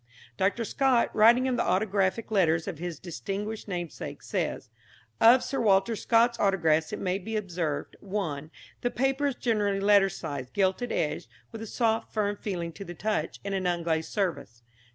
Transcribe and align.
Dr. 0.35 0.65
Scott, 0.65 1.15
writing 1.15 1.47
of 1.47 1.57
the 1.57 1.63
autographic 1.63 2.31
letters 2.31 2.67
of 2.67 2.79
his 2.79 2.97
distinguished 2.97 3.67
namesake, 3.67 4.23
says: 4.23 4.71
"Of 5.19 5.43
Sir 5.43 5.59
Walter 5.61 5.95
Scott's 5.95 6.39
autographs 6.39 6.91
it 6.91 6.97
may 6.97 7.19
be 7.19 7.35
observed 7.35 7.95
(1) 7.99 8.49
the 8.81 8.89
paper 8.89 9.27
is 9.27 9.35
generally 9.35 9.79
letter 9.79 10.09
size, 10.09 10.49
gilt 10.49 10.81
edged, 10.81 11.29
with 11.51 11.61
a 11.61 11.67
soft, 11.67 12.11
firm 12.11 12.35
feeling 12.35 12.71
to 12.71 12.83
the 12.83 12.95
touch, 12.95 13.39
and 13.45 13.53
an 13.53 13.67
unglazed 13.67 14.09
surface. 14.11 14.63